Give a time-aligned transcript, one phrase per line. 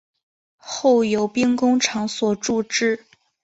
[0.57, 3.05] 后由兵工厂所铸制。